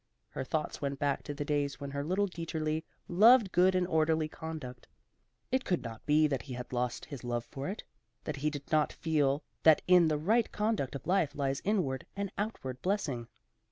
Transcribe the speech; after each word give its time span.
Her 0.29 0.43
thoughts 0.43 0.81
went 0.81 0.97
back 0.97 1.21
to 1.25 1.33
the 1.35 1.45
days 1.45 1.79
when 1.79 1.91
her 1.91 2.03
little 2.03 2.25
Dieterli 2.27 2.83
loved 3.07 3.51
good 3.51 3.75
and 3.75 3.85
orderly 3.85 4.27
conduct; 4.27 4.87
it 5.51 5.63
could 5.63 5.83
not 5.83 6.03
be 6.07 6.25
that 6.25 6.41
he 6.41 6.53
had 6.55 6.73
lost 6.73 7.05
his 7.05 7.23
love 7.23 7.45
for 7.45 7.69
it, 7.69 7.83
that 8.23 8.37
he 8.37 8.49
did 8.49 8.71
not 8.71 8.91
still 8.93 8.97
feel 9.03 9.43
that 9.61 9.83
in 9.85 10.07
the 10.07 10.17
right 10.17 10.51
conduct 10.51 10.95
of 10.95 11.05
life 11.05 11.35
lies 11.35 11.61
inward 11.63 12.07
and 12.15 12.31
outward 12.39 12.81
blessing. 12.81 13.27